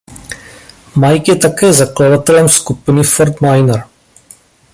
[0.97, 3.83] Mike je také zakladatelem skupiny Fort Minor.